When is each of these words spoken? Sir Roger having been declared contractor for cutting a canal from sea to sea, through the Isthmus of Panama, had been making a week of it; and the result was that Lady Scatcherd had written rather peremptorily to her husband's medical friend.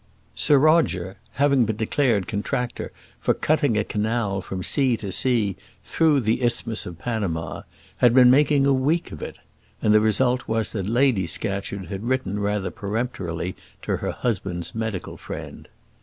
Sir 0.33 0.57
Roger 0.57 1.17
having 1.33 1.65
been 1.65 1.75
declared 1.75 2.27
contractor 2.27 2.91
for 3.19 3.35
cutting 3.35 3.77
a 3.77 3.83
canal 3.83 4.41
from 4.41 4.63
sea 4.63 4.97
to 4.97 5.11
sea, 5.11 5.55
through 5.83 6.21
the 6.21 6.41
Isthmus 6.41 6.87
of 6.87 6.97
Panama, 6.97 7.61
had 7.97 8.15
been 8.15 8.31
making 8.31 8.65
a 8.65 8.73
week 8.73 9.11
of 9.11 9.21
it; 9.21 9.37
and 9.79 9.93
the 9.93 10.01
result 10.01 10.47
was 10.47 10.71
that 10.71 10.89
Lady 10.89 11.27
Scatcherd 11.27 11.85
had 11.85 12.01
written 12.03 12.39
rather 12.39 12.71
peremptorily 12.71 13.55
to 13.83 13.97
her 13.97 14.11
husband's 14.13 14.73
medical 14.73 15.17
friend. 15.17 15.67